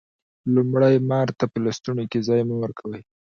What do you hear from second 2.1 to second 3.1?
کی ځای مه ورکوه